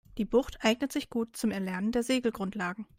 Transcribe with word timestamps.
Die 0.17 0.25
Bucht 0.25 0.57
eignet 0.65 0.91
sich 0.91 1.11
gut 1.11 1.37
zum 1.37 1.51
Erlernen 1.51 1.91
der 1.91 2.01
Segelgrundlagen. 2.03 2.87